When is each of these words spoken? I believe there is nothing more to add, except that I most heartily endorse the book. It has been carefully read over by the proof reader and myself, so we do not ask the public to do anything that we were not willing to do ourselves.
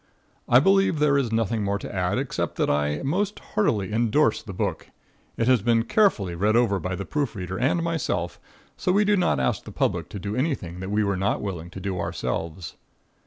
I 0.49 0.59
believe 0.59 0.97
there 0.97 1.15
is 1.15 1.31
nothing 1.31 1.63
more 1.63 1.77
to 1.77 1.95
add, 1.95 2.17
except 2.17 2.55
that 2.55 2.71
I 2.71 3.03
most 3.03 3.37
heartily 3.53 3.93
endorse 3.93 4.41
the 4.41 4.51
book. 4.51 4.87
It 5.37 5.47
has 5.47 5.61
been 5.61 5.83
carefully 5.83 6.33
read 6.33 6.55
over 6.55 6.79
by 6.79 6.95
the 6.95 7.05
proof 7.05 7.35
reader 7.35 7.59
and 7.59 7.83
myself, 7.83 8.39
so 8.75 8.91
we 8.91 9.05
do 9.05 9.15
not 9.15 9.39
ask 9.39 9.63
the 9.63 9.71
public 9.71 10.09
to 10.09 10.17
do 10.17 10.35
anything 10.35 10.79
that 10.79 10.89
we 10.89 11.03
were 11.03 11.17
not 11.17 11.39
willing 11.39 11.69
to 11.69 11.79
do 11.79 11.99
ourselves. 11.99 12.77